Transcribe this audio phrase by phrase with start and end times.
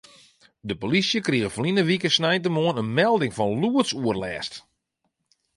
[0.69, 4.53] De polysje krige ferline wike sneintemoarn in melding fan lûdsoerlêst.